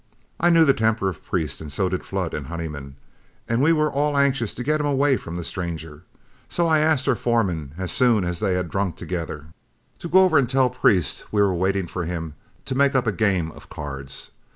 I 0.39 0.49
knew 0.49 0.65
the 0.65 0.73
temper 0.73 1.09
of 1.09 1.23
Priest, 1.23 1.61
and 1.61 1.71
so 1.71 1.87
did 1.87 2.03
Flood 2.03 2.33
and 2.33 2.47
Honeyman, 2.47 2.95
and 3.47 3.61
we 3.61 3.71
were 3.71 3.91
all 3.91 4.17
anxious 4.17 4.55
to 4.55 4.63
get 4.63 4.79
him 4.79 4.85
away 4.87 5.15
from 5.15 5.35
the 5.35 5.43
stranger. 5.43 6.01
So 6.49 6.65
I 6.65 6.79
asked 6.79 7.07
our 7.07 7.13
foreman 7.13 7.73
as 7.77 7.91
soon 7.91 8.23
as 8.23 8.39
they 8.39 8.55
had 8.55 8.71
drunk 8.71 8.95
together, 8.97 9.53
to 9.99 10.09
go 10.09 10.23
over 10.23 10.39
and 10.39 10.49
tell 10.49 10.71
Priest 10.71 11.25
we 11.31 11.39
were 11.39 11.53
waiting 11.53 11.85
for 11.85 12.05
him 12.05 12.33
to 12.65 12.73
make 12.73 12.95
up 12.95 13.05
a 13.05 13.11
game 13.11 13.51
of 13.51 13.69
cards. 13.69 14.31